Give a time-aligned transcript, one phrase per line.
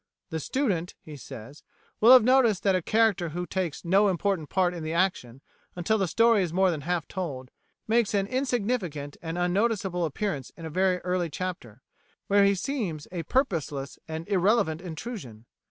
[0.31, 1.61] 'The students,' he says,
[1.99, 5.41] 'will have noticed that a character who takes no important part in the action
[5.75, 7.51] until the story is more than half told,
[7.87, 11.83] makes an insignificant and unnoticeable appearance in a very early chapter,
[12.25, 15.45] where he seems a purposeless and irrelevant intrusion.'